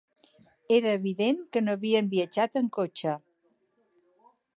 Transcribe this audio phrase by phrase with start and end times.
[0.77, 3.15] Era evident que no havien viatjat amb cotxe.